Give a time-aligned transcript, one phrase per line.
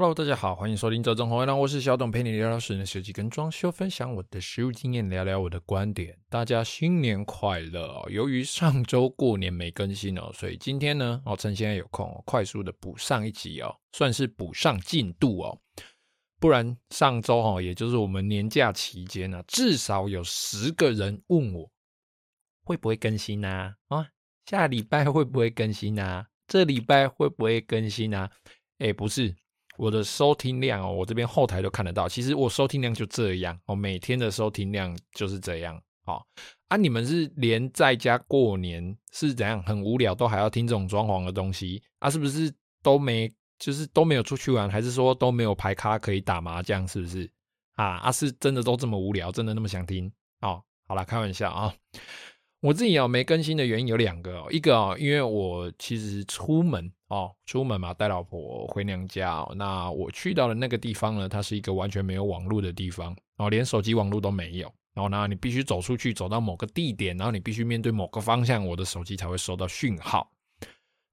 [0.00, 6.16] Hello，大家好，欢迎收听《周中红月亮》，我是小董，陪你聊聊室内设计跟装修，分享我的实务经验，聊聊我的观点。
[6.28, 8.08] 大家新年快乐哦！
[8.08, 15.60] 由于上周过年没更新哦，所以今天呢，我趁现在有空，快速的补上一集哦，算是补上进度哦。
[16.38, 21.68] 不然上周哈，也就是我们年假期间呢，至少有十个人问我
[22.62, 23.74] 会不会更新啊？
[23.88, 24.06] 啊，
[24.46, 26.24] 下礼拜会不会更新啊？
[26.46, 28.30] 这礼拜会不会更新啊？
[28.78, 29.34] 哎，不是。
[29.78, 32.08] 我的收听量哦，我这边后台都看得到。
[32.08, 35.80] 其实我收听量就这样哦，每天的收听量就是这样。
[36.04, 36.26] 好
[36.68, 42.10] 啊，你们是连在家过年是怎样很无聊，都还要听这种装潢的东西啊？
[42.10, 46.86] 是不是都没就是都没有出去玩，还是说都没有牌咖可以打麻将？
[46.88, 47.30] 是不是
[47.74, 47.98] 啊？
[47.98, 50.10] 啊，是真的都这么无聊，真的那么想听？
[50.40, 51.72] 哦，好啦，开玩笑啊。
[52.60, 70.28] 我自己哦没更新的原因有两个，一个哦，因为我其实出门哦，出门嘛带老婆回娘家，那我去到的那个地方呢，它是一个完全没有网络的地方哦，连手机网络都没有，然后呢，你必须走出去走到某个地点，然后你必须面对某个方向，我的手机才会收到讯号。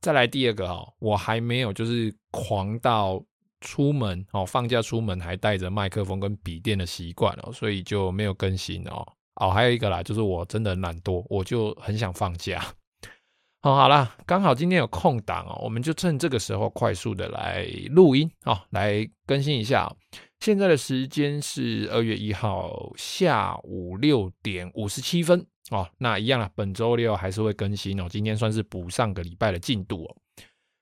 [0.01, 3.23] 再来第二个哦，我还没有就是狂到
[3.61, 9.05] 出门哦，放假出门还带着麦克风跟笔电的习惯哦，所以就没有更新哦。
[9.36, 12.64] 哦，还有一个啦，就是我真的很懒惰，我就很想放假。
[13.63, 19.91] 哦，好啦，刚好今天有空档哦，我们就趁这个时候快速的来录音哦，来更新一下。
[20.40, 25.90] 现在的时间是二月一号下午六点五十七分哦。
[25.97, 28.07] 那一样啦，本周六还是会更新哦。
[28.07, 30.16] 今天算是补上个礼拜的进度哦。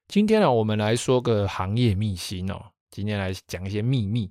[0.09, 2.61] 今天呢，我们来说个行业秘辛哦。
[2.91, 4.29] 今天来讲一些秘密。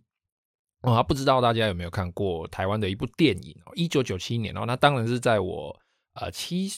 [0.83, 3.73] 啊、哦，不知道大家有没有看过台湾的一部电影哦？
[3.77, 5.75] 一九九七年哦，那当然是在我
[6.15, 6.69] 呃七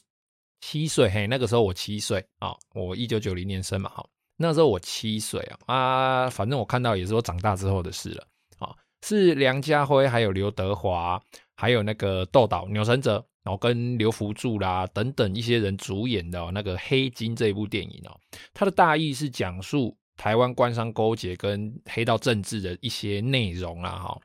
[0.61, 4.07] 七岁嘿，那个时候我七岁啊、我一九九零年生嘛，哈，
[4.37, 8.27] 那时候我七岁啊啊，反正我看到也是我长大之后的事了
[8.59, 11.19] 啊、是梁家辉还有刘德华
[11.57, 18.21] 还有那个窦导钮承泽，然后跟刘福助啦等等一些人主演的、那个《黑金》这一部电影哦，
[18.53, 19.97] 它的大意是讲述。
[20.17, 24.21] 台湾官商勾结跟黑道政治的一些内容啦，哈，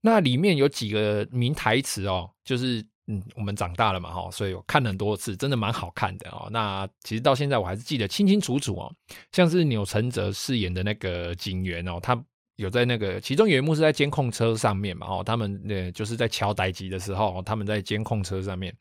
[0.00, 6.48] 那里面有几个名台词哦，就是嗯，我们长大了嘛，哈，所以我看了很多次，真的蛮好看的哦。
[6.50, 8.94] 那其实到现在我还是记得清清楚楚哦，
[9.32, 12.22] 像是钮承泽饰演的那个警员哦，他
[12.56, 18.76] 有在那个其中有一幕是在监控车上面嘛，哦，他们呃就是在乔逮集的时候，他们在监控车上面。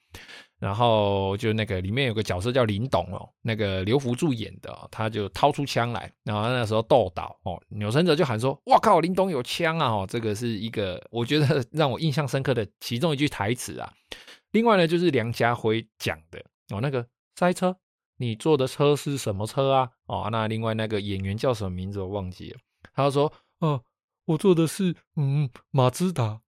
[0.60, 13.94] 然后就那个里面有个角色叫林董哦，那个刘福助演的，哦，他就掏出枪来，然后那时候斗倒哦，钮承泽就喊说：“哇靠，林董有枪啊！”哦，这个是一个我觉得 让我印象深刻的其中一句台词啊。
[14.52, 17.78] 另外呢，就是梁家辉讲的哦，那个塞车，
[18.18, 19.90] 你坐的车是什么车啊？
[20.08, 22.60] 哦，那另外那个演员叫什么名字我忘记了，
[22.96, 23.84] 他说：“哦，
[24.26, 26.42] 我坐的是嗯马自达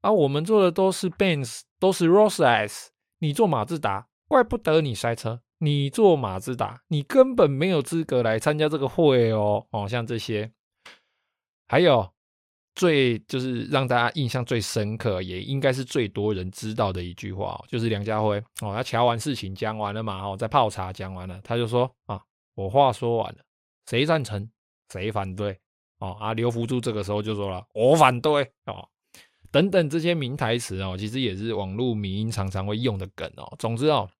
[0.00, 2.86] 啊，我们坐的都是 Benz，都是 Rolls-Royce。”
[3.18, 5.40] 你坐马自达，怪不得你塞车。
[5.60, 9.66] 你坐马自达，你根本没有资格来参加这个会哦。
[9.72, 10.52] 哦，像这些，
[11.66, 12.08] 还有
[12.76, 22.22] 最就是让大家印象最深刻，也应该是最多人知道的一句话，就是梁家辉哦，他乔完事情讲完了嘛，哦，在泡茶讲完了，他就说啊，
[22.54, 23.38] 我话说完了，
[23.86, 24.48] 谁赞成，
[24.92, 25.58] 谁反对？
[25.98, 28.88] 哦，啊，刘福柱这个时候就说了，我反对哦。
[29.50, 33.54] 等等这些名台词哦，其实也是网络迷音常常会用的梗哦。
[33.58, 34.10] 总之哦，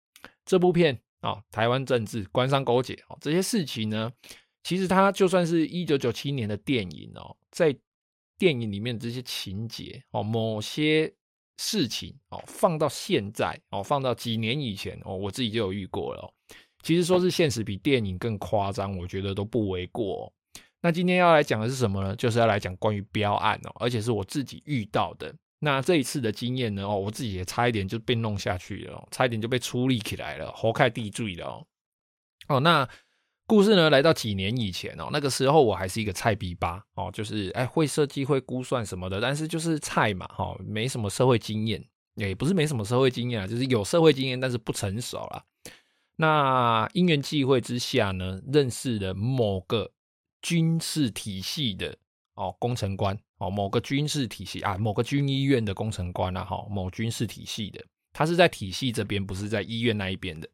[0.44, 4.12] 这部片啊，台湾政治、官商勾结哦，这些事情呢，
[4.62, 7.76] 其实它就算是一九九七年的电影哦，在
[8.38, 11.12] 电影里面这些情节哦，某些
[11.58, 16.32] 事情哦，放到现在哦，放到几年以前哦，我自己就有遇过了。
[16.84, 20.32] 其实说是现实比电影更夸张，我觉得都不为过。
[20.80, 22.14] 那今天要来讲的是什么呢？
[22.16, 25.34] 就是要来讲关于标案哦，而且是我自己遇到的。
[25.60, 31.66] 那这一次的经验呢，哦，我自己也差一点就被弄下去了，差一点就被处理起来了，活该地罪了哦。
[32.46, 32.88] 哦，那
[33.44, 41.84] 故事呢，来到几年以前哦，那个时候我还是一个菜逼吧哦，就是哎会设计会估算什么的，但是就是菜嘛哈，没什么社会经验，
[42.14, 45.42] 也不是没什么社会经验啊，就是有社会经验，但是不成熟啦。
[46.14, 49.90] 那因缘际会之下呢，认识了某个
[50.48, 51.94] 军事体系的
[52.36, 57.84] 哦工程官哦，某个军事体系啊，某个军医院的工程官啊哈，某军事体系的，
[58.14, 60.48] 他是在体系这边，不是在医院那一边的。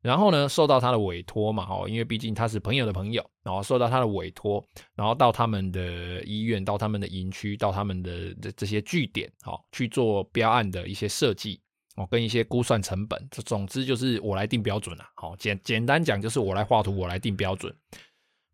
[0.00, 4.64] 然后呢，受到他的委托嘛，哦，因为毕竟他是朋友的朋友，然后受到他的委托，
[4.94, 11.60] 然后到他们的医院，到他们的营区，到他们的这些据点，哦，去做标案的一些设计，
[11.96, 17.74] 哦，跟一些估算成本，这总之就是我来定标准啊，好，简简单讲就是我来画图，我来定标准。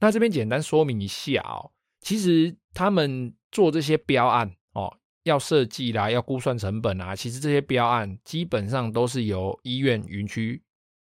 [0.04, 1.70] 那这边简单说明一下哦，
[2.00, 10.62] 其实他们做这些标案，哦，要设计啦，要估算成本啊，其实这些标案基本上都是由医院营区。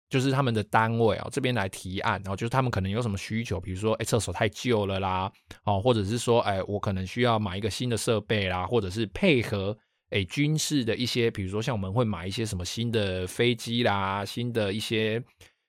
[0.09, 5.31] 就是他们的单位啊，这边来提案，然后就是他们可能有什么需求，比如说，哎，厕所太旧了啦，
[5.63, 9.79] 哦，或者是说，哎，我可能需要买一个新的设备啦，或者是配合，
[10.09, 15.23] 哎，军事的一些，比如说像我们会买一些什么新的飞机啦，新的一些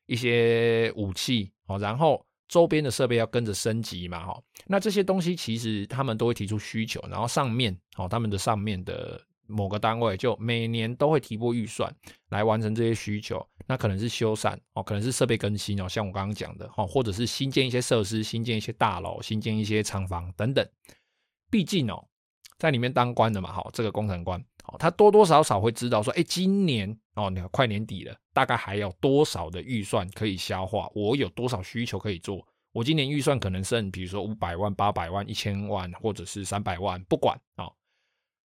[0.08, 9.20] 一些武器，哦，然后周边的设备要跟着升级嘛，哈，那这些东西其实他们都会提出需求，然后上面，哦，他们的上面的。
[9.48, 11.94] 某个单位就每年都会提拨预算
[12.30, 20.66] 来完成这些需求，那可能是修缮哦，可能是设备更新哦，像我刚刚讲的哦，或者是新建一些设施，新建一些大楼，新建一些厂房等等。
[21.50, 22.08] 毕竟哦，
[22.58, 30.90] 在里面当官的嘛，哈，这个工程官哦，他多多少少会知道说，哎，今年哦，你看快年底了，大概还有多少的预算可以消化？
[30.94, 32.46] 我有多少需求可以做？
[32.72, 37.70] 我今年预算可能剩，比如说五百万、八百万、一千万，或者是三百万，不管啊。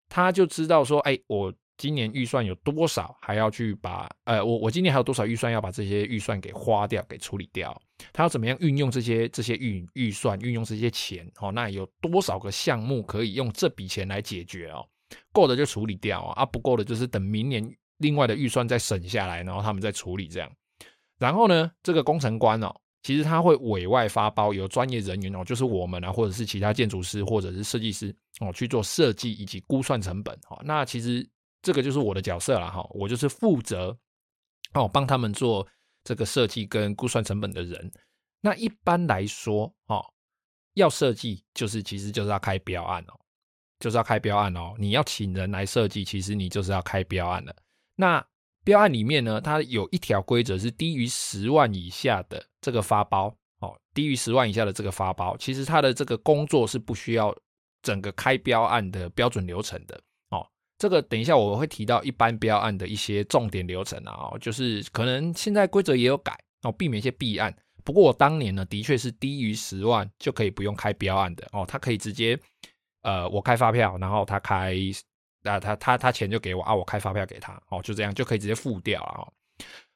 [0.10, 7.80] 他就知道说，哎，我今年预算有多少，还要去把，呃，我我今年还有多少预算要把这些预算给花掉，给处理掉。
[8.14, 14.88] 他要怎么样运用这些这些预预算，运用这些钱，哦，那有多少个项目可以用这笔钱来解决哦？
[15.32, 17.64] 够的就处理掉啊，啊不够的就是等明年
[17.98, 20.52] 另外的预算再省下来，然后他们再处理这样。
[21.18, 22.74] 然后呢，这个工程官哦。
[23.04, 30.60] 其实他会委外发包，由专业人员哦，就是我们啊，或者是其他建筑师或者是设计师哦，去做设计以及估算成本哦。
[30.66, 31.24] 那其实
[31.62, 33.96] 这个就是我的角色了哈，我就是负责
[34.74, 35.68] 哦，帮他们做
[36.04, 37.92] 这个设计跟估算成本的人。
[38.42, 40.04] 那一般来说哦，
[40.74, 43.14] 要设计就是其实就是要开标案哦，
[43.80, 44.74] 就是要开标案哦。
[44.78, 47.56] 你要请人来设计，其实你就是要开标案的。
[47.96, 48.26] 那
[48.64, 57.36] 标案里面呢，它有一条规则是低于十万以下的这个发包哦，低于十万以下的这个发包，其实它的这个工作是不需要
[57.84, 60.00] 整个开标案的标准流程的
[60.30, 60.46] 哦。
[60.78, 67.56] 这个等一下我会提到一般标案的一些重点流程啊，哦，就是可能现在规则也有改哦，避免一些弊案。
[67.84, 72.38] 不过我当年呢，的确是低于十万就可以不用开标案的哦，他可以直接
[73.06, 74.76] 呃，我开发票，然后他开。
[75.44, 79.24] 那他他他钱就给我啊，我开发票给他，哦，就这样就可以直接付掉了哦。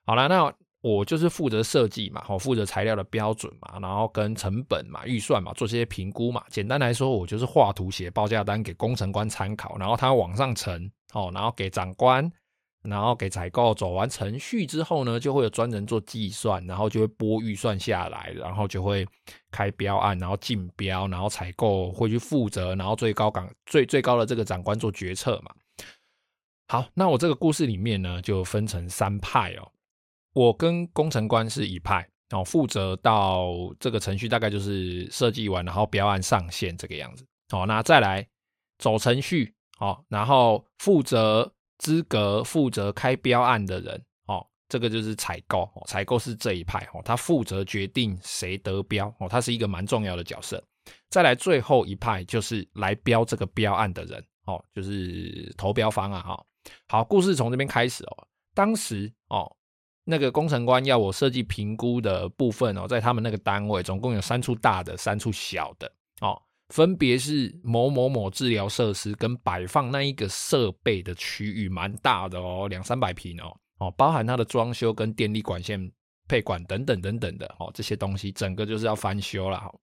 [0.06, 6.44] 好了，那我就是负责设计嘛，哦，负责材料的标准嘛，然后跟成本嘛、预算嘛，做这些评估嘛。
[6.50, 12.31] 简单来说，我就是画图写报价单给工程官参考，然后他往上呈，哦，然后给长官。
[12.83, 19.05] 然后给采购走完程序之后呢，就会有专人做计算，然后就会拨预算下来，然后就会
[19.51, 25.53] 开标案，然后竞标，然后采购会去负责，然后最高岗最最高的这个长官做决策嘛。
[26.69, 29.71] 好，那我这个故事里面呢，就分成三派哦。
[30.33, 37.25] 我跟工程官是一派，然后负责到这个程序大概就是设计完，然后标案上线这个样子。
[37.50, 38.25] 好，那再来
[38.77, 41.53] 走程序，好，然后负责。
[41.79, 50.63] 资格负责开标案的人，哦，这个就是采购，哦，采购是这一派，哦，他负责决定谁得标，哦，他是一个蛮重要的角色。
[51.09, 56.45] 再来最后一派就是来标这个标案的人，哦，就是投标方啊，哈。
[56.88, 58.27] 好，故事从这边开始哦。
[58.53, 59.50] 当时哦，
[60.03, 66.39] 那个工程官要我设计评估的部分哦，在他们那个单位总共有三处大的，三处小的，哦。
[66.69, 75.91] 分别是某某某治疗设施跟摆放那一个设备的区域，蛮大的哦，两三百坪哦，哦，包含它的装修跟电力管线
[76.27, 79.73] 配管等等等等的哦，这些东西整个就是要翻修了哈。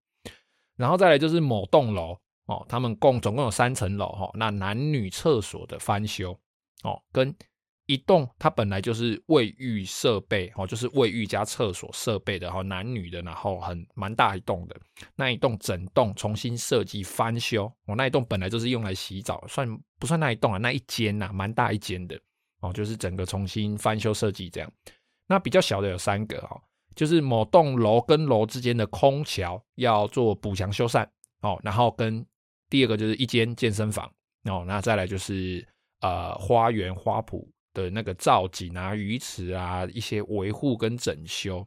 [0.76, 6.38] 然后再来就是某栋楼哦，他们共总共有三层楼哈，那男女厕所的翻修
[6.82, 7.34] 哦，跟。
[7.86, 14.76] 一栋它本来就是卫浴设备哦，就是卫浴加厕所设备的哈，男女的，然后很蛮大一栋的
[15.14, 19.68] 那一栋，整栋重新设计翻修哦，那一栋本来就是用来洗澡，算
[20.00, 20.58] 不算那一栋啊？
[20.58, 22.20] 那一间呐，蛮大一间的
[22.60, 24.72] 哦，就是整个重新翻修设计这样。
[25.28, 26.60] 那比较小的有三个哈，
[26.96, 31.06] 就是某栋楼跟楼之间的空桥要做补强修缮
[31.42, 32.26] 哦，然后跟
[32.68, 34.10] 第二个就是一间健身房
[34.44, 35.64] 哦，那再来就是
[36.00, 37.46] 呃花园花圃
[37.76, 41.66] 的那个造景啊、鱼池啊一些维护跟整修。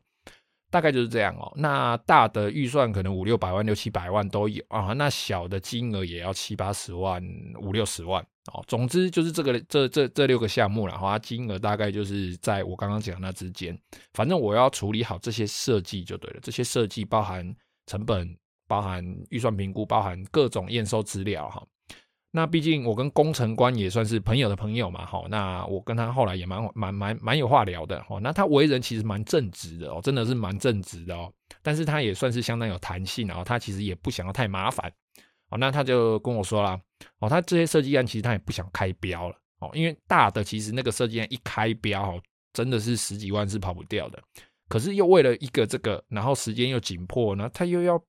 [0.71, 1.51] 大概就是这样哦。
[1.55, 4.93] 那大的预算可能五六百万、六七百万都有啊。
[4.93, 7.23] 那小的金额也要七八十万、
[7.61, 8.23] 五六十万
[8.53, 8.63] 哦。
[8.67, 11.17] 总之就是这个这这这六个项目了哈。
[11.19, 13.77] 金额大概就是在我刚刚讲那之间。
[14.13, 16.39] 反正我要处理好这些设计就对了。
[16.41, 17.55] 这些设计包含
[17.87, 18.37] 成本、
[18.67, 21.65] 包含预算评估、包含各种验收资料哈。
[22.31, 31.33] 那毕竟我跟工程官也算是朋友的朋友嘛，哈，那我跟他后来也蛮蛮蛮蛮有话聊的，哦，那他为人其实蛮正直的哦，真的是蛮正直的哦，
[31.63, 34.91] 但是他也算是相当有弹性哦，他其实也不想要太麻烦，
[35.49, 36.79] 哦，那他就跟我说啦，
[37.17, 42.21] 哦，他这些设计案其实他也不想开标了，哦，因为大的其实那个设计案一开标，哦，
[42.53, 44.21] 真的是十几万是跑不掉的，
[44.67, 47.99] 可是又为了一个这个，然后时间又紧迫，那他又要。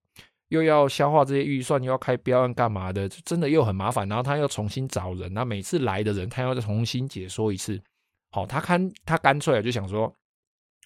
[0.50, 4.08] 又要消化这些预算，又要开标案干嘛的，就真的又很麻烦。
[4.08, 7.80] 然后他又重新找人，那每次来的人他要再重新解说一次。
[8.32, 10.14] 好，他看他干脆就想说，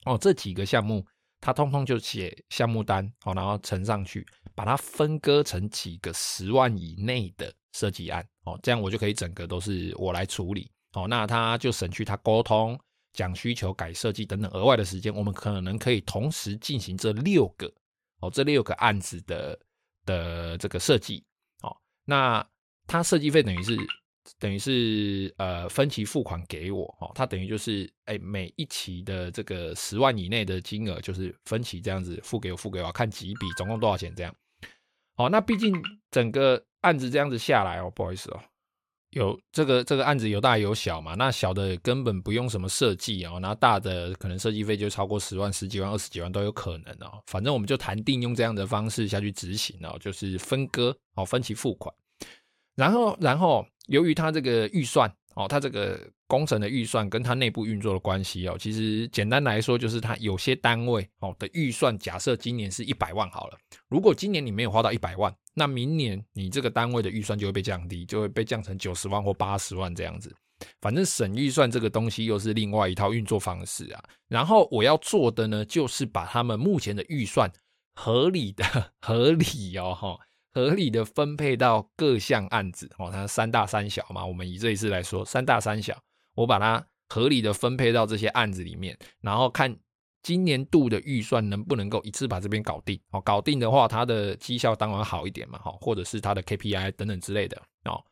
[0.06, 1.04] 哦，这几个项目
[1.40, 10.70] 他通通就写项目单，好，然后呈上去，把它分割成几个十万以内的设计案，哦，这样我就可以整个都是我来处理。
[10.92, 12.78] 哦，那他就省去他沟通、
[13.12, 17.72] 讲需求、改设计等等额外的时间，我们可能可以同时进行这六个。
[18.24, 19.58] 哦，这六个案子的
[20.06, 21.22] 的这个设计，
[21.62, 22.46] 哦，那
[22.86, 23.76] 他设计费等于是
[24.38, 34.34] 等于是呃分期付款给我，哦，他等于就是哎每一期的这个十万以内的金额就是分期这样子付给我付给我，看几笔总共多少钱这样，
[35.16, 35.74] 哦，那毕竟
[36.10, 38.40] 整个案子这样子下来哦，不好意思哦。
[39.14, 47.22] 有这个这个案子有大有小嘛，那小的根本不用什么设计哦，然后大的可能设计费就超过十万、十几万、二十几万都有可能哦。
[47.26, 51.94] 反正我们就谈定用这样的方式下去执行哦，就是分割哦，分期付款。
[52.74, 65.34] 然后，然后由于他这个预算哦，他这个工程的预算跟它内部运作的关系哦，其实简单来说就是它有些单位哦的预算，假设今年是一百万好了，如果今年你没有花到一百万。
[65.56, 70.34] 那明年你这个单位的预算就会被降低，就会被降成九十万或八十万这样子。
[70.80, 74.02] 反正省预算这个东西又是另外一套运作方式啊。
[74.26, 77.48] 然后我要做的呢，就是把他们目前的预算
[77.94, 78.64] 合理的、
[79.00, 80.18] 合理哦哈，
[80.54, 83.10] 合理的分配到各项案子哦。
[83.10, 86.00] 它三大三小嘛，我们以这一次来说，三大三小，
[86.34, 89.76] 我把它合理的分配到这些案子里面，然后看。
[90.26, 92.98] 今年度的预算能不能够一次把这边搞定？
[93.10, 98.02] 哦，搞定的话，它的绩效当然好一点嘛，哈，或者是它的 KPI 等等之类的哦。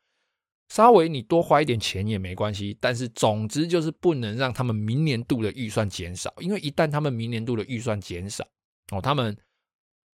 [0.68, 8.46] 稍微你多花一点钱也没关系，但是总之就是不能让他们明年度的预算减少，因为一旦他们明年度的预算减少，
[8.90, 9.34] 哦，他们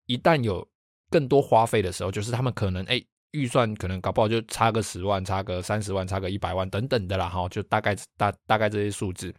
[0.04, 0.68] 一旦有
[1.10, 9.34] 更多花费的时候，就是他们可能哎预算可能搞不好就差个十万，差个三十万，差个一百万等等的啦，哈，就大概大大概这些数字。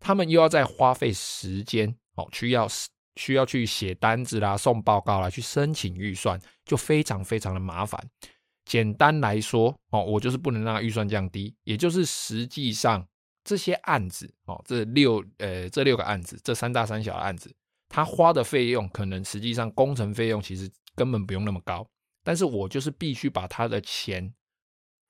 [0.00, 2.68] 他们又要再花费时间哦，需要
[3.16, 8.00] 需要去写单子啦、送报告啦、去申请预算，就非常非常的麻烦。
[8.64, 13.04] 简单来说哦，我就是不能让预算降低，也就是实际上
[13.42, 17.52] 这些案子哦，这六呃这六个案子，这三大三小的案子，
[17.88, 21.88] 他花的费用可能实际上工程费用其实根本不用那么高，
[22.22, 24.34] 但是我就是必须把他的钱。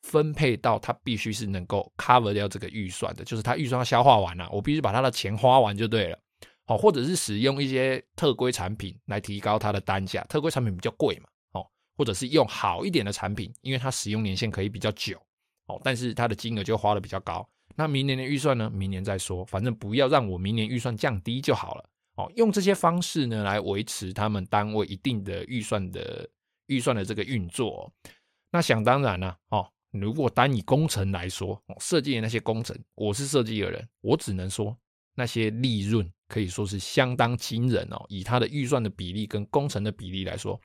[0.02, 6.18] 分配到他必须是能够 cover 掉这个预算的，就是他预算要消化完了，我必须把他的钱花完就对了。
[6.66, 11.66] 好，或者是使用一些特规产品来提高它的单价，特规产品比较贵嘛，哦，
[11.96, 15.20] 或者是用好一点的产品，因为它使用年限可以比较久，
[15.66, 17.46] 哦，但是它的金额就花的比较高。
[17.74, 18.70] 那明年的预算呢？
[18.70, 21.84] 明年再说，反正不要让我明年预算降低就好了。
[22.18, 26.28] 哦，用这些方式呢来维持他们单位一定的预算的
[26.66, 27.90] 预算的这个运作。
[28.50, 29.66] 那想当然了，哦。
[29.90, 34.76] 如果单以工程来说，设计的那些工程，我是设计的人，我只能说
[35.14, 38.04] 那些利润可以说是相当惊人哦。
[38.10, 40.60] 以他的预算的比例跟工程的比例来说，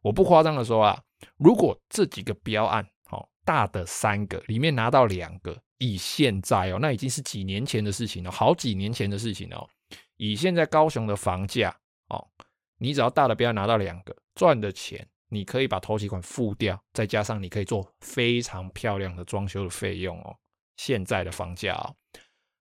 [0.00, 1.02] 我不夸张的说啊，
[1.38, 9.68] 如果这几个标案，哦，大的三个里面拿到两个，以现在哦，那已经是几年前的事情了，好几年前的事情哦。
[10.18, 11.74] 以现在高雄的房价
[12.10, 12.28] 哦，
[12.76, 15.08] 你只要大的标拿到两个，赚的钱。
[15.30, 20.34] 你可以把头期款付掉，再加上你可以做非常漂亮的装修的费用哦。
[20.78, 21.94] 现在的房价哦，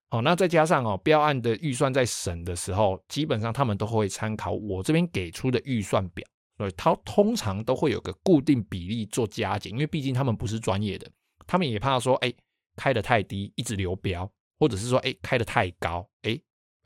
[0.10, 11.10] 好，那再加上哦，标案的预算在审的时候，基本上他们都会参考我这边给出的预算表，所以他通常都会有个固定比例做加减，因为毕竟他们不是专业的，
[11.46, 12.34] 他们也怕说，哎，
[12.76, 16.38] 开得太低一直流标，或者是说，哎，开得太高，哎，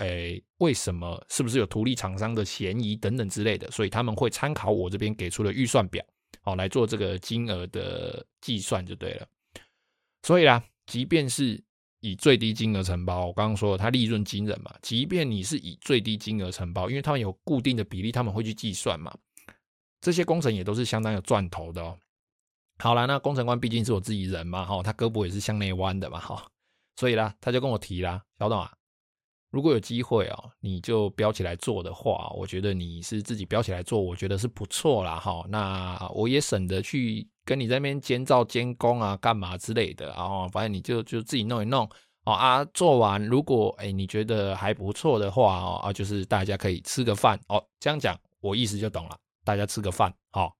[0.02, 6.04] 诶，为什么是不是有图利厂商的嫌疑等等之类的，所以他们会参考我这边给出的预算表，
[6.44, 9.28] 哦，来做这个金额的计算就对了。
[10.24, 11.64] 所以啦，即便是
[12.00, 19.16] 以最低金额承包，我刚刚说了，它利润惊人嘛，即便你是以最低金额承包，因为他们有固定的比例，他们会去计算嘛，
[20.02, 21.96] 这些工程也都是相当有赚头的哦。
[22.80, 26.44] 好了，那工程官毕竟是我自己人嘛，哈，他胳膊也是向内弯的嘛，哈，
[26.96, 28.74] 所以啦，他就跟我提啦，小董啊，
[29.52, 41.84] 如果有机会哦，你就标起来做的话，我觉得你是自己标起来做，我觉得是不错啦，哈，那我也省得去跟你在那边监造监工啊，干嘛之类的，然后反正你就就自己弄一弄，
[42.24, 47.40] 哦啊，做完如果哎你觉得还不错的话哦啊，就是大家可以吃个饭。
[47.48, 50.56] 哦，这样讲我意思就懂了，大家吃个饭，好。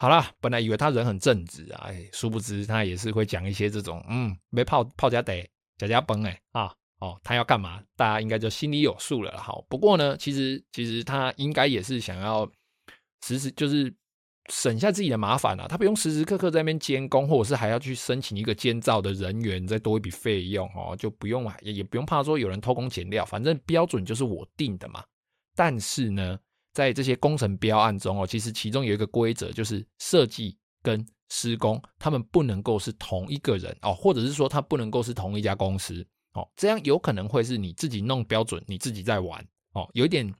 [0.00, 5.44] 好啦，本来以为他人很正直啊，哎，殊不知他也是会讲一些这种，嗯，没泡泡加得
[5.76, 7.82] 加加崩哎啊，哦，他要干嘛？
[7.96, 9.36] 大家应该就心里有数了。
[9.38, 12.50] 好，不过呢，其实其实他应该也是想要
[13.24, 13.94] 时时就是
[14.50, 25.02] 省下自己的麻烦啊，他不用时时刻刻在那边监工，或者是还要去申请一个监造的人员，再多一笔费用哦，就不用也也不用怕说有人偷工减料，反正标准就是我定的嘛。
[25.54, 26.38] 但是呢。
[26.74, 36.06] 在这些工程标案中哦，其实其中有一个规则，就是设计跟施工他们不能够是同一个人哦，或者是说他不能够是同一家公司
[36.38, 40.32] 哦，这样有可能会是你自己弄标准，你自己在玩哦，有一点，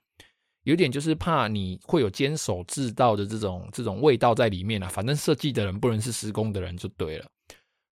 [0.62, 4.88] 有一点就是怕你会有监守自盗的这种这种味道在里面啊。
[4.88, 7.26] 反正设计的人不能是施工的人就对了，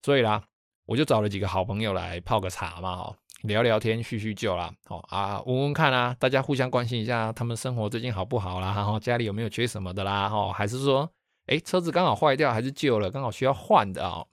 [0.03, 0.43] 所以啦，
[0.85, 3.15] 我就找了几个好朋友来泡个茶嘛，哦。
[3.41, 8.73] 聊聊天，叙叙旧啦，哦啊，问问看啊，大家互相关心一下，他们生活最近好不好啦？
[8.75, 10.27] 然后家里有没有缺什么的啦？
[10.27, 11.07] 哈，还是说，
[11.45, 14.27] 哎，车子刚好坏掉，还是旧了，刚好需要换的哦。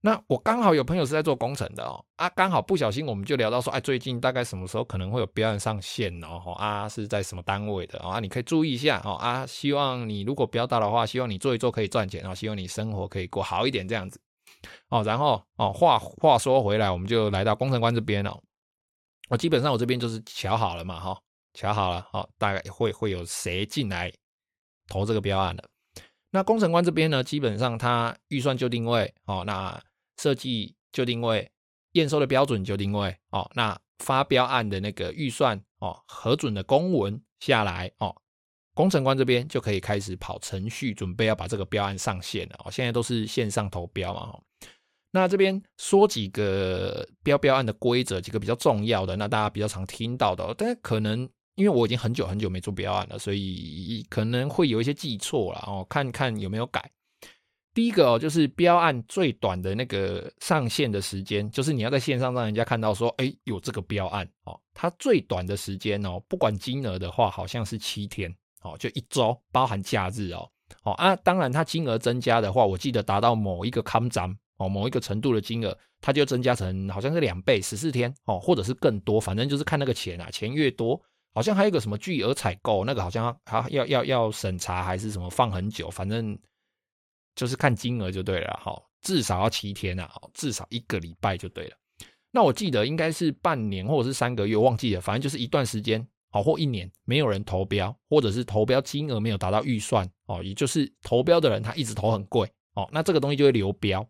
[0.00, 6.52] 那我刚好有朋友是在做工程的哦，啊，刚好不小心我们就聊到说，哎，最近大概什么时候可能会有标案上线哦？
[6.52, 8.20] 啊，是在什么单位的啊？
[8.20, 9.14] 你可以注意一下哦。
[9.14, 14.20] 啊，希望你如果标到的话，希望你做一做可以赚钱哦，希望你生活可以过好一点这样子。
[14.88, 18.40] 哦，然后哦，话话说回来，我们就来到工程官这边哦。
[19.28, 21.20] 我基本上我这边就是瞧好了嘛，哈，
[21.54, 24.12] 瞧好了，好，大概会会有谁进来
[24.86, 25.68] 投这个标案的。
[26.30, 29.78] 那工程官这边呢，基本上他预算就定位，哦，那
[30.20, 31.50] 设计就定位，
[31.92, 38.14] 验收的标准就定位，哦，那发标案的那个预算，哦，核准的公文下来，哦，
[38.74, 42.60] 工程官这边就可以开始跑程序，准备要把这个标案上线了。
[42.64, 44.38] 哦，现在都是线上投标嘛。
[45.10, 56.90] 那这边说几个标标案的规则，几个比较重要的，那大家比较常听到的，但可能因为我已经很久很久没做标案了，所以可能会有一些记错了哦，看看有没有改。
[57.78, 68.28] 第一个哦，就是标案最短的那个上线的时间，就是你要在线上让人家看到说，哎，有这个标案哦，它最短的时间哦，不管金额的话，好像是七天
[68.62, 70.50] 哦，就一周，包含假日哦，
[70.82, 74.36] 哦啊，当然它金额增加的话，我记得达到某一个康章。
[74.56, 81.00] 哦，某一个程度的金额，它就增加成好像是两倍，十四天哦，或者是更多，反正就是看那个钱啊，钱越多，
[81.32, 86.36] 好像还有一个什么巨额采购，那个好像还要要要审查还是什么放很久，反正
[87.38, 91.76] 就是看金额就对了哈，至少要七天啊，至少一个礼拜就对了。
[92.32, 104.04] 那我记得应该是半年或者是三个月，忘记了，反正就是一段时间，好或一年没有人投标，或者是投标金额没有达到预算哦，也就是投标的人他一直投很贵哦，那这个东西就会流标。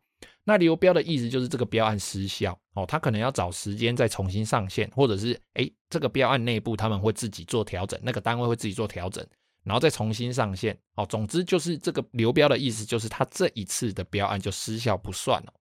[0.44, 9.22] 那流标的意思就是这个标案失效哦，他可能要找时间再重新上线，或者是诶这个标案内部他们会自己做调整，那个单位会自己做调整，
[9.68, 11.06] 然后再重新上线哦。
[11.06, 15.52] 总之就是这个流标的意思就是他这一次的标案就失效不算了。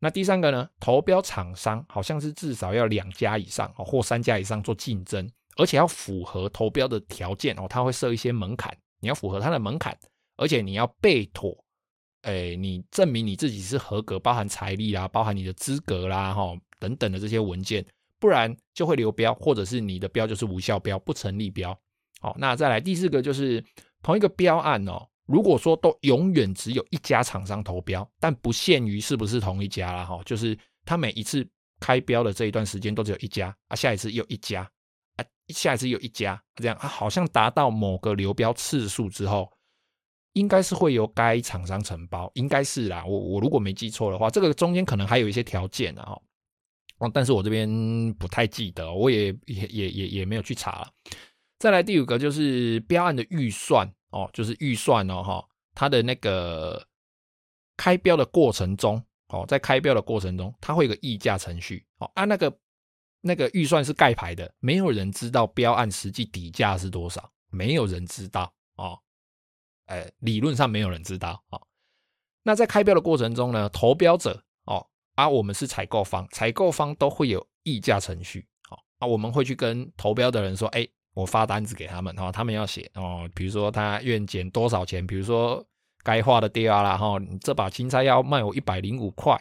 [0.00, 9.96] 那第三个呢，投标厂商好像是至少要两家以上，或三家以上做竞争，而且要符合投标的条件哦，他会设一些门槛，你要符合他的门槛，
[10.36, 11.56] 而且你要备妥。
[12.22, 17.82] 哎，你证明你自己是合格，包含财力啦，包含你的资格啦，哈，等等的这些文件，
[18.18, 21.78] 不然就会流标，或者是你的标就是无效标，不成立标。
[22.20, 23.64] 好，那再来第四个就是
[24.02, 31.44] 同一个标案哦，如果说都永远只有一家厂商投标，但不限于是不是同一家啦，哈，就是他每一次
[31.80, 34.70] 开标的这一段时间都只有一家啊，下一次又一家
[35.16, 39.50] 啊，下一次又一家，这样啊，好像达到某个流标次数之后。
[40.34, 43.04] 应该是会由该厂商承包，应该是啦。
[43.04, 46.16] 我我如果没记错的话，这个中间可能还有一些条件啊。
[46.98, 47.68] 哦，但是我这边
[48.14, 50.88] 不太记得，我也也也也也没有去查了。
[51.60, 56.82] 再来第五个就是标案的预算哦，就是预算哦哈，它的那个
[57.76, 62.58] 开标的过程中哦，在开标的过程中，它会有个议价程序哦，按那个
[63.20, 68.98] 那个预算是盖牌的，没有人知道标案实际底价是多少，没有人知道哦。
[69.84, 71.60] 哎，理论上没有人知道哦。
[72.42, 80.88] 那在开标的过程中呢，投标者哦，啊，我们是采购方，采购方都会有议价程序，哦，啊，我们会去跟投标的人说，哎，
[81.20, 85.64] 我发单子给他们，哦，他们要写哦，比如说他愿减多少钱，比如说
[86.02, 89.38] 该画的地啊啦，哈，你这把青菜要卖我一百零五块。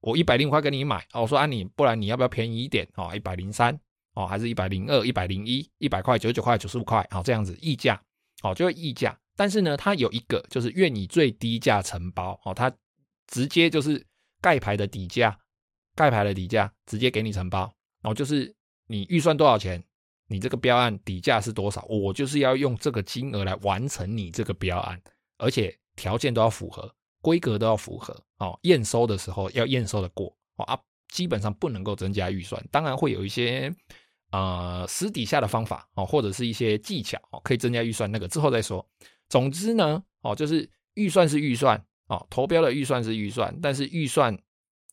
[0.00, 2.86] 我一百零五块给你买，哦，我说啊你，不然你要不要便宜一点？
[2.94, 3.74] 哦，一百零三，
[4.12, 7.98] 哦，还是一百零二、一百零一、一百块、九十九块、九十五块，好，这样子溢价，
[8.42, 9.18] 哦，就会溢价。
[9.34, 12.70] 但是呢，它有一个就是愿以最低价承包，哦，它
[13.28, 14.04] 直接就是
[14.42, 15.38] 盖牌的底价，
[15.94, 17.60] 盖牌的底价直接给你承包，
[18.02, 18.54] 然哦，就是
[18.88, 19.82] 你预算多少钱，
[20.28, 25.00] 你这个标案底价是多少，我就是要用这个金额来完成你这个标案，
[25.38, 26.92] 而且条件都要符合。
[27.20, 32.62] 规格都要符合哦，验收的时候要验收的过哦啊，基本上不能够增加预算。
[32.70, 33.74] 当然会有一些
[34.30, 38.86] 呃私底下的方法哦，或者是一些技巧哦，可以增加预算，那个之后再说。
[39.30, 44.38] 总之呢，哦，就是预算是预算哦，投标的预算是预算，但是预算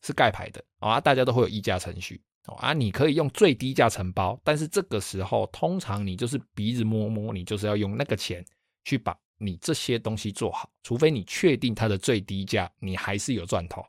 [0.02, 2.22] 是盖牌的啊，大家都会有议价程序
[2.58, 8.44] 啊，你可以用最低价承包，但是这个时候通常你就是鼻子摸摸，你就是要用那个钱
[8.84, 9.16] 去把。
[9.44, 13.84] 你这些东西做好，除非你确定它的最低价，你还是有赚头。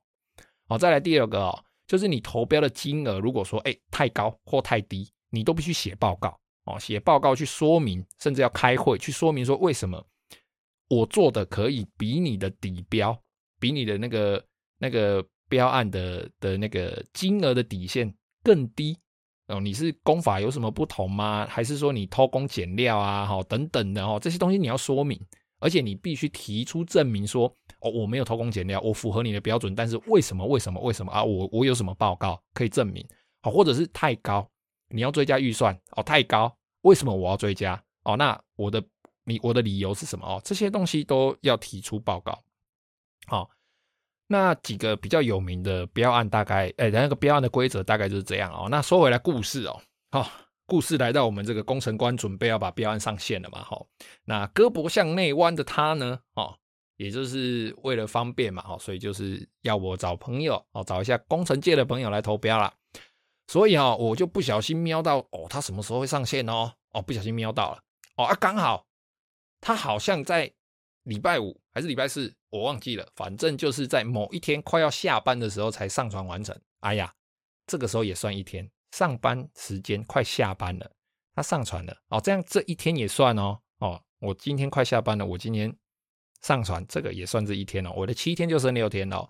[0.68, 10.04] 好，再来第二个哦，就是你投标的金额，如果说哎太高或太低，你都必须写报告哦，写报告去说明，甚至要开会去说明说为什么
[10.90, 13.16] 我做的可以比你的底标，
[13.60, 14.44] 比你的那个
[14.80, 18.12] 那个标案的的那个金额的底线
[18.44, 18.98] 更低。
[19.48, 21.46] 哦，你是工法有什么不同吗？
[21.50, 23.26] 还是说你偷工减料啊？
[23.26, 25.20] 哈，等等的哦，这些东西你要说明。
[25.60, 27.48] 而且你必须提出证明说，
[27.80, 29.74] 哦，我没有偷工减料，我符合你的标准。
[29.74, 30.46] 但是为什么？
[30.46, 30.78] 为什么？
[30.82, 31.24] 为什么啊？
[31.24, 33.06] 我我有什么报告可以证明？
[33.42, 34.46] 好，或者是太高，
[34.90, 37.82] 你要追加预算哦，太高，为什么我要追加？
[38.04, 38.84] 哦，那我的
[39.24, 40.26] 你我的理由是什么？
[40.26, 42.38] 哦，这些东西都要提出报告。
[43.28, 43.50] 好，
[44.34, 48.68] 那几个比较有名的标案，大概哎，那个标案的规则大概就是这样哦。
[48.68, 49.80] 那说回来故事哦，
[50.12, 50.28] 好。
[50.66, 53.62] 故事来到我们这个工程官准备要把标案上线了嘛？
[53.64, 53.86] 哈，
[54.24, 56.18] 那胳膊向内弯的他呢？
[56.36, 56.58] 哦，
[56.96, 62.74] 也就是为了方便嘛，哦，所以就是要我找朋友哦，找一下工程界的朋友来投标啦。
[63.48, 66.72] 所以啊，我就不小心瞄到哦，他什么时候会上线哦？
[66.94, 67.84] 哦，不小心瞄到了
[68.16, 68.88] 哦啊，刚好
[69.60, 70.50] 他好像在
[71.04, 76.56] 礼拜五还是礼拜四，我忘记了，反正就是在某一天快要下班的时候才上传完成。
[76.82, 77.12] 哎呀，
[77.66, 78.70] 这个时候也算一天。
[78.92, 80.92] 上班时间快下班了，
[81.34, 85.76] 他上传了哦，这样这一天也算哦哦，我今天快下班了，我今天
[86.44, 89.28] 上传这个也算这一天哦，我的七天就剩六天了，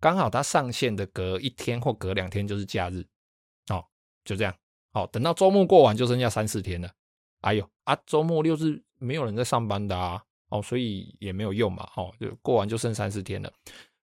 [0.00, 3.04] 刚好他上线的隔一天或隔两天就是假日
[3.68, 3.84] 哦，
[4.24, 4.54] 就这样
[4.92, 6.90] 哦，等到周末过完就剩下三四天了，
[7.42, 10.24] 哎呦啊，周末六日没有人在上班的啊，
[10.54, 13.52] 哦，所以也没有用嘛，哦，就过完就剩三四天了，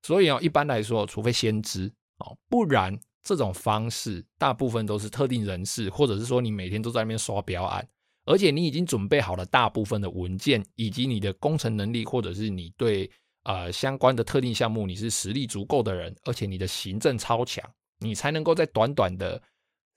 [0.03, 2.99] 所以哦，一般来说，除非先知哦，不然。
[3.23, 7.87] 这种方式大部分都是特定人士，或者是说你每天都在那边刷标案，
[8.25, 13.07] 而且你已经准备好了大部分的文件，以及你的工程能力，或者是你对
[13.43, 17.63] 呃相关的特定项目你是实力足够的人，而且你的行政超强，
[17.99, 19.39] 你才能够在短短的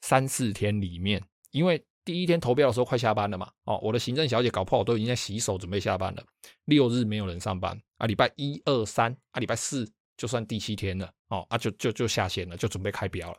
[0.03, 1.19] 三四天里面，
[1.51, 6.23] 因为第一天投标的时候快下班了嘛，哦，我的行政小姐搞不好都已经在洗手准备下班了，
[6.67, 9.91] 六日没有人上班啊，礼拜一二三啊，礼拜四。
[10.17, 13.37] 就算第七天了哦啊，就就就下线了，就准备开标了。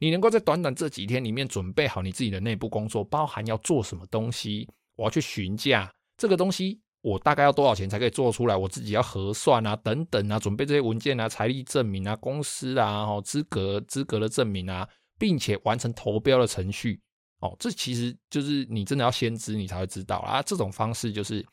[0.00, 8.56] 你能够在短短这几天里面准备好你自己的内部工作，包含要做什么东西，我要去询价这个东西，我大概要多少钱才可以做出来？
[8.56, 14.88] 我自己要核算啊，等等啊，准备这些文件啊，财力证明啊，公司啊，哦，资格资格的证明啊，
[15.20, 17.00] 并且完成投标的程序
[17.40, 20.42] 哦，这其实就是你真的要先知，你才会知道啊。
[20.42, 21.44] 这种方式就是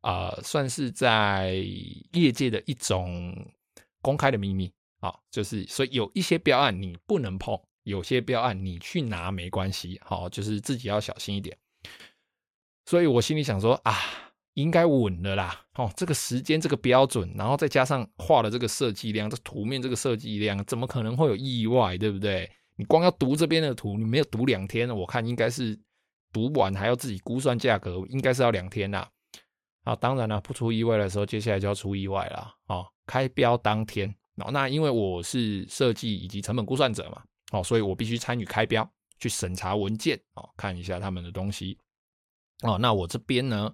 [0.00, 1.54] 啊、呃，算是在
[2.12, 3.34] 业界的一种。
[4.02, 11.54] 公开的秘密啊，就是所以有一些标案你不能碰，有些标案你去拿没关系，好，就是自己要小心一点。
[12.86, 13.94] 所以我心里想说啊，
[14.54, 22.50] 应该稳了啦，哦，这个时间这个标准，然后再加上画的这个设计量，这图面这个设计量，怎么可能会有意外，对不对？
[22.80, 25.78] 你光要读这边的图，你没有读两天，我看应该是
[26.32, 29.06] 读完还要自己估算价格，应该是要两天呐。
[29.84, 32.86] 啊，当然了，不出意外的时候，接下来就要出意外了，哦。
[33.06, 41.76] 开标当天，那因为我是设计以及成本估算者嘛，哦，所以我必须参与开标，去审查文件，哦，看一下他们的东西，
[42.62, 43.70] 哦，那我这边呢，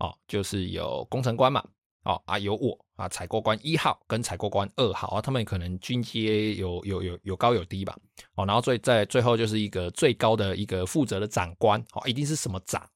[0.00, 1.62] 哦，就是有工程官嘛，
[2.02, 7.96] 哦啊，有我，啊，采购官一号跟采购官二号啊，他们可能军阶有有有有高有低吧，
[8.36, 12.88] 哦，然后最在最后就是一个最高的一个负责的长官，哦，一定是什么长，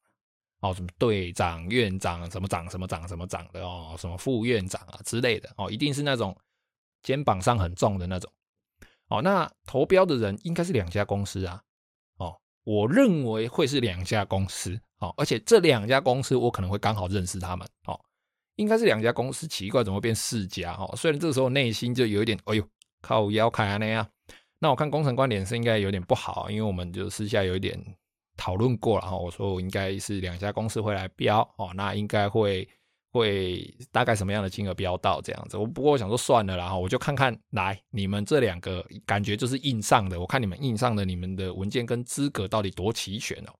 [0.60, 6.36] 哦，什么队长、院长、什么长、什么长、什么长的哦，什么副院长啊之类的，哦，一定是那种
[7.02, 8.32] 肩膀上很重的那种，
[9.08, 11.60] 哦，那投标的人应该是两家公司啊，
[12.18, 17.98] 哦，我认为会是两家公司，哦，而且这两家公司我可能会刚好认识他们，哦。
[18.58, 20.74] 应该是两家公司，奇怪怎么会变四家？
[20.74, 22.68] 哈，虽然这时候内心就有一点，哎呦，
[23.00, 24.06] 靠腰看啊那样。
[24.58, 27.80] 那我看工程官脸色应该有点不好，因为我们就私下有一点
[28.36, 29.16] 讨论过了哈。
[29.16, 32.68] 我说我应该是两家公司会来标哦，那应该会
[33.12, 35.56] 会大概什么样的金额标到这样子。
[35.56, 43.52] 我不过我想说算了啦，我就看看来你们这两个感觉就是印上的，我看你们印上的你们的文件跟资格到底多齐全哦。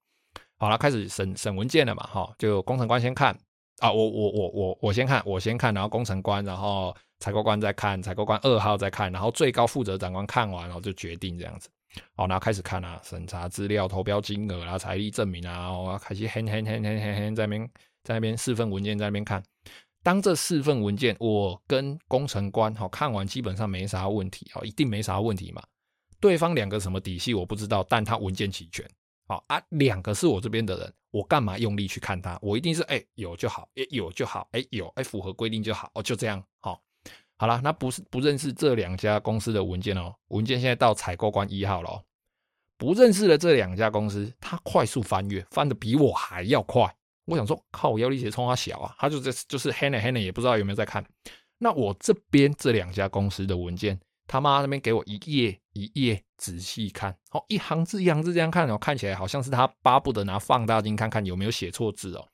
[0.56, 3.38] 好了，开始审审文件了嘛，哈，就工程官先看。
[3.78, 11.68] 啊，我我我我我先看，我先看，然后工程官，然后采购官再看，采购官二号再看，然后最高负责长官看完，然后就决定这样子。
[12.14, 17.70] 好，然后开始看啊，审查资料、投标金额啊、财力证明啊，我开始嘿嘿嘿嘿嘿嘿在那边
[18.04, 19.42] 在那边四份文件在那边看。
[20.02, 25.62] 当这四份文件我跟工程官好看完，基本上没啥问题，好，一定没啥问题嘛。
[26.20, 28.84] 对方两个什么底细我不知道，但他文件齐全。
[29.28, 32.38] 好啊，两个是我这边的人，我干嘛用力去看他？
[32.40, 36.42] 我一定是哎、有就好，哎、有就好，哎、有哎、符合规定就好哦，就这样。
[36.60, 36.80] 好，
[37.36, 42.02] 好了，那不是不认识这两家公司的文件哦，文件现在到采购官一号了哦，
[42.78, 46.90] 不认识的这两家公司，他快速翻阅，翻得比我还要快。
[47.26, 51.04] 我想说，靠，我腰力鞋冲他小啊，他就这就是 Hannah Hannah，也不知道有没有在看。
[51.58, 54.00] 那我这边这两家公司的文件。
[54.28, 62.28] 他妈那边给我一页一页仔细看，哦，一行字一行字这样看哦，看起来好像是他巴不得拿放大镜看看有没有写错字哦。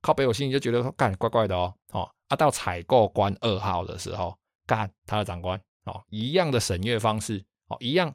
[0.00, 1.74] 靠北，我心里就觉得干怪怪的哦。
[1.90, 8.14] 哦，啊，到采购官二号的时候，干他的长官哦，一样的审阅方式哦，一样。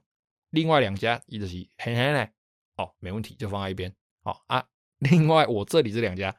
[0.52, 2.32] 另外两家一直是嘿嘿嘞，
[2.78, 3.94] 哦，没问题，就放在一边。
[4.24, 4.66] 哦啊，
[5.00, 6.34] 另外我这里这两家，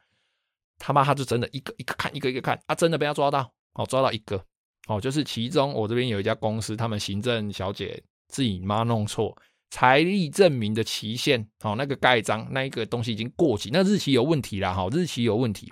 [0.79, 4.43] 他妈他就真的一个一个看，一个一个看啊，真的被他抓到，哦，抓到一个。
[4.87, 9.37] 哦，就是其中我这边有一家公司，他们行政小姐自己妈弄错
[9.69, 15.71] 财力证明的期限，哦，那个盖章那一个东西已经过期，那日期有问题啦，哈，日期有问题。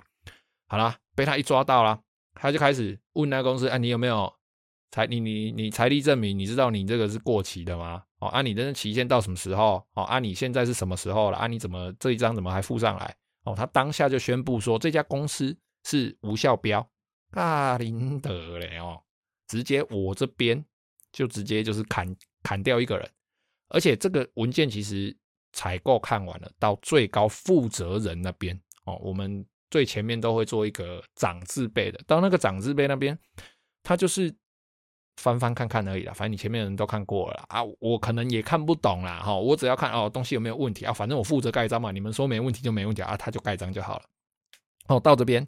[0.68, 1.98] 好啦，被他一抓到啦，
[2.34, 4.30] 他就开始问那个公司，啊，你有没有
[4.90, 6.38] 财你你你财力证明？
[6.38, 8.02] 你知道你这个是过期的吗？
[8.18, 9.82] 哦，啊，你的那期限到什么时候？
[9.94, 11.38] 哦，啊，你现在是什么时候了？
[11.38, 13.16] 啊，你怎么这一张怎么还附上来？
[13.44, 16.86] 哦，他当下就宣布说这家公司是无效标，
[17.30, 19.00] 啊，林德嘞哦。
[19.48, 20.64] 直接我这边
[21.12, 23.10] 就直接就是砍砍掉一个人，
[23.68, 25.16] 而且这个文件其实
[25.52, 33.18] 采购看完了，到最高负责人那边哦，我们最前面都会做一个长字辈的，到那个长字辈那边，
[33.82, 34.34] 他就是
[35.16, 44.04] 翻翻看看而已啦，反正你前面的人都看过了啊，我可能也看不懂啦哈，我只要看哦东西有没有问题啊，反正我负责盖章嘛，你们说没问题就没问题啊，他就盖章就好了。
[44.88, 45.46] 哦，到这边。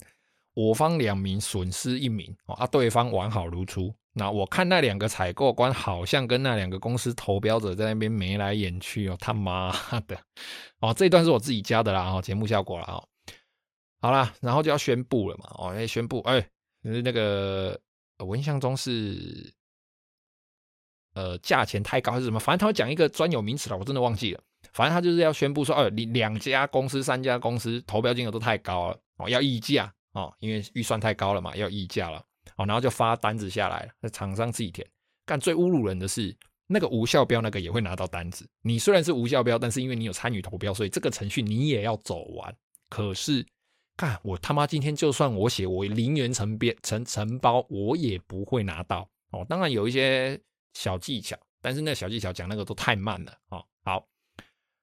[0.59, 3.95] 我方两名损失一名啊，对方完好如初。
[4.13, 9.71] 那我看那两个采购官好像跟那两个公司投标者在那边眉来眼去哦，他妈
[10.09, 10.21] 的
[10.81, 12.87] 哦，这一段是我自己加的啦，哦，节目效果啦。
[12.89, 13.09] 哦。
[14.01, 16.45] 好啦，然后就要宣布了嘛，哦，哎，宣布，哎，
[16.83, 17.81] 那个
[18.19, 19.55] 我印象中是
[21.15, 24.41] 呃价钱太高还是什么，反正他会讲一个专有名词了，我真的忘记了。
[24.73, 29.95] 反正他就是要宣布说，哦，你两家公司、三家公司投标金额都太高了，哦，要议价。
[30.13, 32.25] 哦，因为预算太高了嘛，要议价了。
[32.57, 34.87] 哦，然后就发单子下来，那厂商自己填。
[35.27, 36.35] 干最侮辱人的是，
[36.67, 38.49] 那个无效标那个也会拿到单子。
[38.63, 42.57] 你虽然是无效标，但是因为你有参与投标，所以这个程序你也要走完。
[42.89, 43.47] 可是，
[43.97, 49.09] 干我他妈今天就算我写我零元承编承承包，我也不会拿到。
[49.31, 50.41] 哦，当然有一些
[50.73, 53.33] 小技巧，但是那小技巧讲那个都太慢了。
[53.51, 54.09] 哦，好，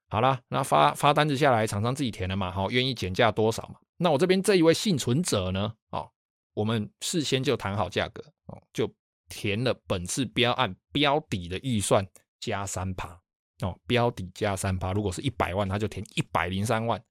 [0.07, 2.51] 好了，那发发单子下来，厂商自己填了嘛。
[2.51, 3.79] 好，愿意减价多少嘛？
[3.97, 5.73] 那我这边这一位幸存者呢？
[5.89, 6.11] 哦，
[6.53, 8.93] 我们事先就谈好价格哦，就
[9.29, 12.05] 填了本次标案标底的预算
[12.39, 13.19] 加三趴
[13.61, 17.01] 哦，标底加三趴，如果是一百万，他就填一百零三万，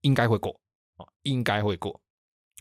[0.00, 0.58] 应该会过
[0.96, 2.00] 哦，应该会过。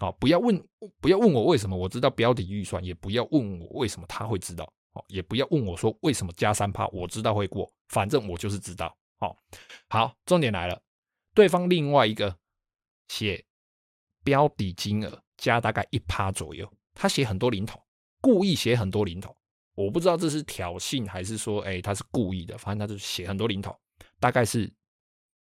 [0.02, 0.62] 哦，不要问，
[1.00, 8.94] 不要问我为什么我知道标底预算，也不要问我为什么他会知道哦，也不要问我说为什么加三趴，我知道会过，反正我就是知道。
[9.20, 9.34] 哦，
[9.88, 10.82] 好，重点来了，
[11.34, 12.38] 对方另外一个。
[13.08, 13.44] 写
[14.24, 17.82] 标底金额加大概一趴左右，他写很多零头，
[18.22, 19.36] 故意写很多零头，
[19.76, 23.78] 我不知道这是挑衅还是说，哎，他是故意的，反正他就写很多零头，
[24.20, 24.72] 大概是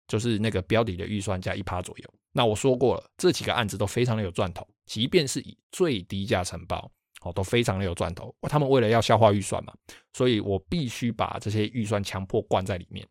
[0.08, 2.14] 就是那个标底的预算加一趴左右。
[2.32, 6.90] 那我说过了，这几个案子都非常的有赚头，即便是以最低价承包，
[7.22, 8.34] 哦，都非常的有赚头。
[8.42, 9.72] 他们为了要消化预算嘛，
[10.14, 13.06] 所以我必须把这些预算强迫灌在里面。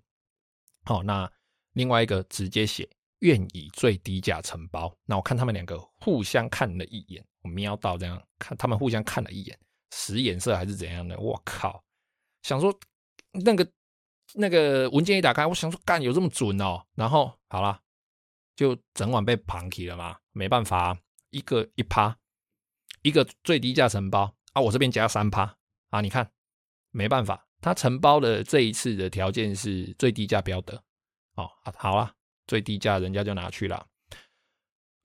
[0.84, 1.32] 好，那
[1.72, 2.90] 另外一个直接写
[3.24, 4.94] 愿以最低价承包。
[5.06, 9.58] 那我看他们两个互相看了一眼，我瞄到这样看，他们互相看了一眼，
[9.92, 11.18] 使眼色还是怎样的？
[11.18, 11.82] 我靠，
[12.42, 12.78] 想说
[13.32, 13.66] 那个
[14.34, 16.86] 那个文件一打开，我想说干有这么准哦？
[16.96, 17.80] 然后好了，
[18.56, 20.98] 就整晚被盘起了嘛，没办法，
[21.30, 22.18] 一个一趴，
[23.04, 25.58] 一个最低价承包啊，我这边加三趴
[25.90, 26.30] 啊，你看
[26.92, 27.48] 没办法。
[27.62, 30.84] 他承包的这一次的条件是最低价标的，
[31.36, 32.14] 哦，好了，
[32.48, 33.86] 最低价人家就拿去了。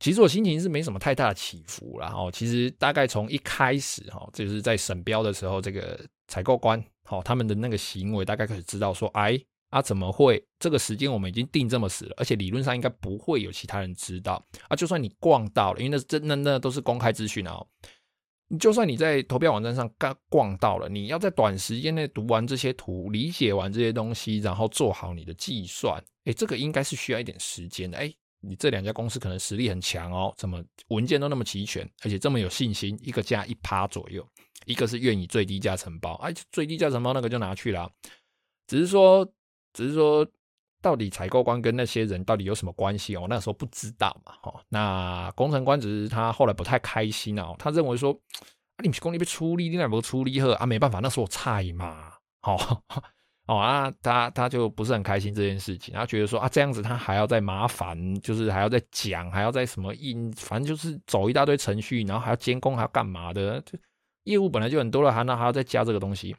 [0.00, 5.98] 其实我心情是没什么太大的起伏然后，其实大概从一开始哈，就是在审标的时候，这个
[6.28, 9.36] 采购官，哦，他们的那个行为大概可以知道说，哎，
[9.70, 17.60] 啊，怎么会这个时间我们已经定这么死了，而且理论上应该不会有其他人知道啊，就算你逛到了，因为那真那那都是公开资讯啊。
[18.48, 27.98] 你就算你在投标网站上刚逛到了，你要在短时间内读完这些图，理解完这些东西，然后做好你的计算，诶，这个应该是需要一点时间的。
[27.98, 34.26] 诶，你这两家公司可能实力很强哦，怎么文件都那么齐全，而且这么有信心，一个价一趴左右，
[34.64, 37.90] 一个是愿意最低价承包，哎，最低价承包那个就拿去了，
[38.66, 39.30] 只是说，
[39.72, 40.26] 只是说。
[40.80, 43.26] 到底采购官跟那些人到底有什么关系哦？
[43.28, 44.60] 那时候不知道嘛，哈。
[44.68, 48.16] 那工程官只是他后来不太开心哦，他认为说，
[48.82, 50.66] 你们工地被出力，你那不出力呵啊？
[50.66, 52.12] 没办法，那是我菜嘛，
[52.42, 52.56] 哦
[53.48, 63.60] 哦啊，他他就不是很开心这件事情，他觉得说啊，这样子他还要再麻烦，就是还要再讲，还要再什么印，反正就是走一大堆程序，然后还要监工，还要干嘛的？
[63.62, 63.78] 就
[64.24, 66.36] 业务本来就很多了，还那还要再加这个东西。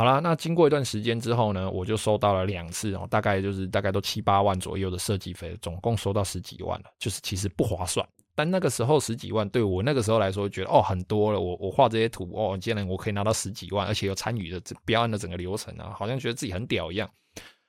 [0.00, 8.08] 好啦，那经过一段时间之后呢，我就收到了两次哦，大概就是大概都七八万左右的设计费，总共收到十几万了，就是其实不划算。
[8.34, 11.38] 但那个时候十几万对我那个时候来说，觉得哦很多了。
[11.38, 17.06] 我我画这些图哦，竟然我可以拿到十几万，而且有参与的这标案的整个流程啊，好像觉得自己很屌一样。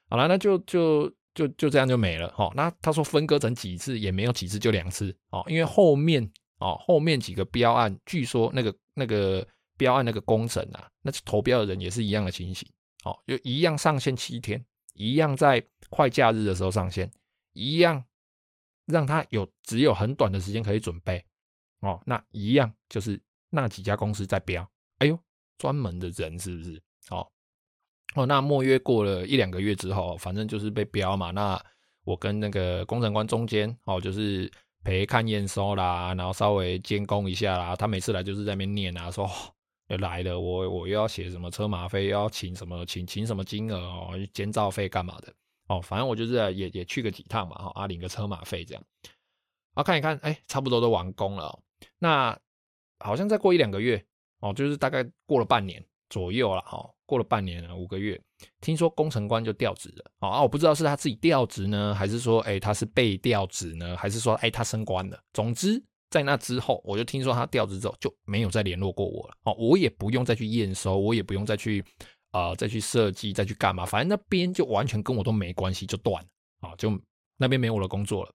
[0.10, 2.50] 好了，那就就就就这样就没了哈。
[2.56, 6.24] 那他说分割成几次也没有几次，就两次哦，因为后面
[6.60, 9.46] 哦后面几个标案，据说那个那个。
[9.82, 12.70] 标案那个工程啊，那投标的人也是一样的情形，
[13.04, 14.64] 哦，就一样上线七天，
[14.94, 17.12] 一样在快假日的时候上线，
[17.54, 18.06] 一样
[18.86, 21.26] 让他有只有很短的时间可以准备，
[21.80, 25.18] 哦，那一样就是那几家公司在标，哎呦，
[25.58, 26.80] 专门的人是不是？
[27.10, 27.28] 哦，
[28.14, 31.60] 哦，那莫约过了一两个月之后，反正就是被标嘛，那
[32.04, 34.52] 我跟那个工程官中间，哦，就是
[34.84, 39.28] 陪看验收啦，然后稍微监工一下啦，他每次来就是在那边念啊，说。
[39.98, 45.34] 来了，我我又要写什么车马费，又要请什么请请什么金额哦，监造费干嘛的？
[45.68, 48.84] 哦，反正我就是也也去个几趟嘛，哈，啊领个车马费这样，
[49.74, 51.60] 啊看一看，哎，差不多都完工了，
[52.00, 52.38] 那
[53.00, 54.04] 好像再过一两个月
[54.40, 58.22] 哦，就是大概过了半年左右了，哈，过了半年了五个月，
[58.60, 65.84] 听说工程官就调职了，啊，我不知道是他自己调职呢，还是说哎他是被调职呢，还是说哎他升官了，总之。
[66.12, 69.34] 在那之后，我就听说他调职之后就没有再联络过我了。
[69.46, 71.84] 哦，我也不用再去验收，我也不用再去
[72.32, 73.86] 啊、再去设计，再去干嘛？
[73.86, 76.92] 反正那边就完全跟我都没关系，就断了啊，就
[77.38, 78.32] 那边没我的工作了。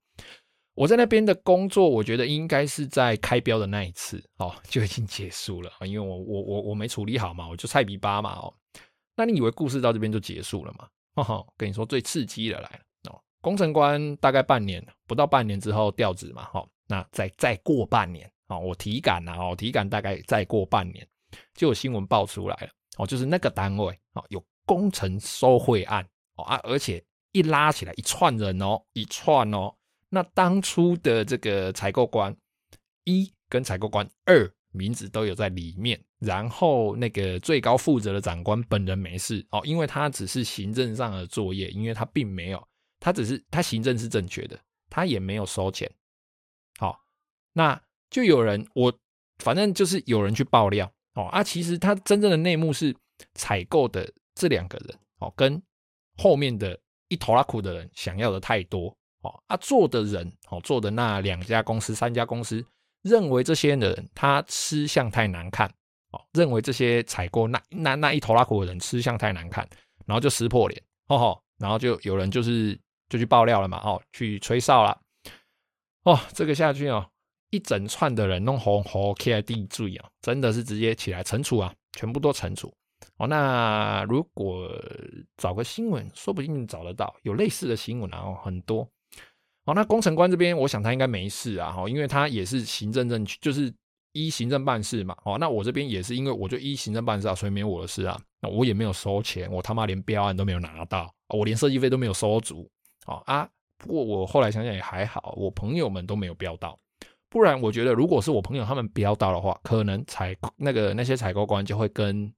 [0.75, 5.71] 我在那边的工作，我觉得应该是在开标的那一次哦，就已经结束了。
[5.87, 8.53] 因为我我我我没处理好嘛，我就菜比八嘛哦。
[9.15, 10.89] 那你以为故事到这边就结束了吗？
[11.15, 16.67] 哈哈，跟你说最刺激的来了哦，工程官大概半年不到半年之后调职嘛，哈。
[16.87, 21.07] 那再再过半年啊，我体感呐，哦，体感大概再过半年，
[21.55, 22.69] 就有新闻爆出来了
[22.99, 29.75] 哦，就是那个单位啊有工程收贿案哦啊，而且一拉起来一串人哦，一串哦，
[30.09, 32.35] 那当初的这个采购官
[33.05, 42.69] 一跟采购官二名字都有在里面，然后那个最高负责的长官本人没事哦，因为他只是行政上的作业，因为他并没有，
[43.01, 45.91] 他只是他行政是正确的，他也没有收钱。
[47.57, 48.93] 那就有人我
[49.39, 50.91] 反正就是有人去爆料。
[51.15, 52.95] 哦啊，其实他真正的内幕是
[53.33, 55.61] 采购的这两个人哦，跟
[56.19, 58.95] 后面的一头拉苦的人想要的太多。
[59.23, 62.63] 哦啊，做的人哦做的那两家公司三家公司
[63.01, 65.67] 认为这些人他吃相太难看。
[66.11, 69.67] 哦，认为这些采购那那那一头拉苦的人吃相太难看，
[70.05, 70.83] 然后就撕破脸。
[71.09, 72.79] 哦吼，然后就有人就是
[73.09, 75.01] 就去爆料了嘛哦，去吹哨了。
[76.03, 77.11] 哦，这个下去哦，
[77.57, 82.71] 一整串的人弄红红 K I D 注意啊，真的是直接起来惩处啊，全部都惩处。
[83.17, 84.71] 哦，那如果
[85.39, 88.87] 找个新闻，说不定找得到有类似的新闻啊，哦，很多。
[89.65, 93.73] 哦，那工程官这边，我想他应该没事啊，哈，因为他也是行政正确，就是
[94.13, 102.69] 依行政办事嘛，哦，那我这边也是因为我就依行政办事啊，所以没有我的事啊，那我也没有收钱，我他妈连标案都没有拿到，我连设计费都没有收足，
[103.07, 106.79] 哦啊，不过我后来想想也还好，我朋友们都没有标到，
[107.37, 112.33] 不然我觉得如果是我朋友他们标到的话，可能采那个那些采购官就会跟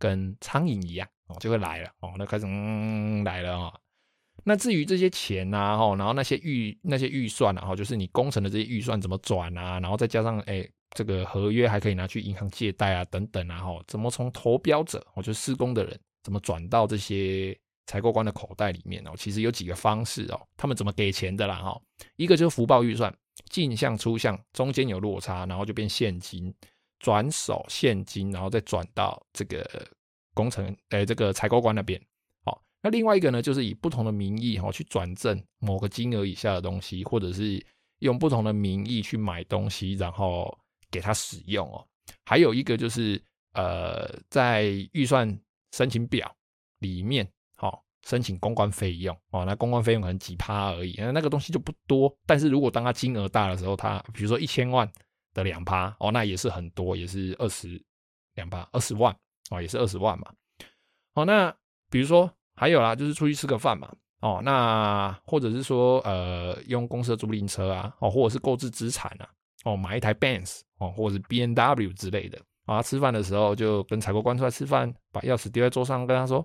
[0.00, 3.56] 跟苍蝇一样哦，就会来了哦，那开始嗯来了。
[3.56, 3.80] 哦
[4.42, 17.56] 那至于这些钱啊，哈，然后那些预那些预算啊，哈，就是你工程的这些预算怎么转啊，然后再加上哎，这个合约还可以拿去银行借贷啊，等等啊，哈，怎么从投标者，我就施工的人，怎么转到这些
[17.86, 19.12] 采购官的口袋里面哦？
[19.16, 21.80] 其实有几个方式哦，他们怎么给钱的啦，哈，
[22.16, 23.14] 一个就是福报预算，
[23.50, 26.54] 进项出项中间有落差，然后就变现金
[26.98, 29.86] 转手现金，然后再转到这个
[30.32, 32.00] 工程，哎，这个采购官那边。
[32.82, 37.62] 那另外一个呢，就是以不同的名义哈去转赠某个金额以下的东西，或者是
[37.98, 40.58] 用不同的名义去买东西，然后
[40.90, 41.86] 给他使用哦。
[42.24, 43.22] 还有一个就是
[43.52, 45.28] 呃，在预算
[45.72, 46.34] 申请表
[46.78, 47.30] 里面，
[48.06, 49.44] 申请公关费用哦。
[49.44, 52.14] 那公关费用可能几趴而已，那那个东西就不多。
[52.26, 54.90] 但是如果当它金额大的时候，它比如说一千万
[55.34, 57.82] 的两趴哦，那也是很多，也是二十
[58.34, 59.14] 两趴二十万
[59.50, 60.32] 哦，也是二十万嘛。
[61.14, 61.54] 好，那
[61.90, 62.30] 比如说。
[62.56, 63.90] 还有啦，就是出去吃个饭嘛，
[64.20, 69.26] 哦，那或者是说，呃，用公司的租赁车啊，哦，或者是购置资产啊，
[69.64, 76.44] 哦，买一台 Benz 哦，或者是 BNW 之类的啊，吃饭的时候就跟采购官出来吃饭，把钥匙丢在桌上，跟他说，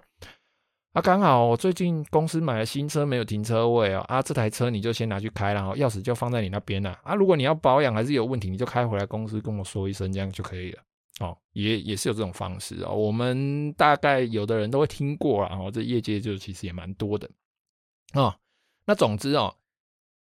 [0.95, 10.81] 啊，刚好我最近公司买了新车，没有停车位哦，啊，这台车你就先拿去开，然后钥匙就放在你那边了，啊，如果你要保养还是有问题，你就开回来公司跟我说一声，这样就可以了。
[11.19, 12.95] 哦，也也是有这种方式哦。
[12.95, 17.29] 我们大概有的人都会听过啊，哦，这业界就其实也蛮多的
[18.13, 18.33] 哦。
[18.85, 19.53] 那总之哦，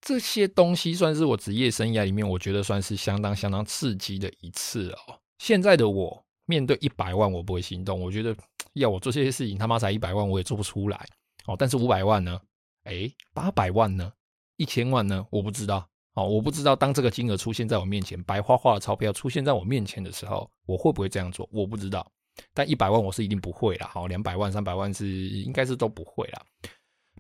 [0.01, 5.19] 这些东西算是我职业生涯里面，我觉得算是相当相当刺激的一次哦。
[5.37, 8.01] 现在的我面对一百万，我不会心动。
[8.01, 8.35] 我觉得
[8.73, 11.05] 要我做这些事情，他妈才一百万，我也做不出来
[11.45, 11.55] 哦。
[11.57, 12.39] 但是五百万呢？
[12.83, 14.11] 哎，八百万呢？
[14.57, 15.25] 一千万呢？
[15.29, 15.87] 我不知道。
[16.15, 21.49] 哦，我不知道当这个金额出现在我面前，白花花的钞票出现在我面前的时候，我会不会这样做？
[21.51, 22.05] 我不知道。
[22.53, 23.87] 但一百万我是一定不会啦。
[23.91, 26.45] 好，两百万、三百万是应该是都不会啦。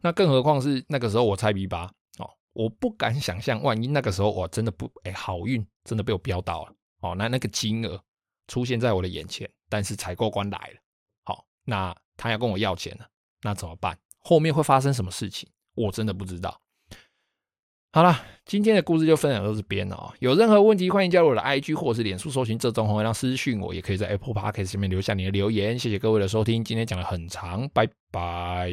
[0.01, 1.91] 那更何况是那个时候我菜逼吧？
[2.19, 7.99] 哦，我不敢想象，万一那个时候我真的不哎好运真的被我飙到了哦，那那个金额
[8.47, 10.79] 出现在我的眼前，但是采购官来了，
[11.65, 13.07] 那他要跟我要钱了，
[13.41, 13.97] 那怎么办？
[14.19, 15.49] 后面会发生什么事情？
[15.75, 16.59] 我真的不知道。
[17.91, 20.11] 好了，今天的故事就分享到这边了哦。
[20.19, 25.77] 有任何问题，欢迎加入我的 IG 或者是脸书搜寻“这种红月亮”私讯我，也可以在 Apple Podcast 下面留下你的留言。
[25.77, 28.71] 谢谢各位的收听，今天讲得很长，拜拜。